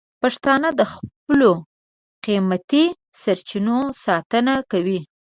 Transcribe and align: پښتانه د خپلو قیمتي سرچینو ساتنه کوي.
پښتانه 0.21 0.69
د 0.79 0.81
خپلو 0.93 1.51
قیمتي 2.25 2.85
سرچینو 3.21 3.77
ساتنه 4.03 4.53
کوي. 4.71 4.99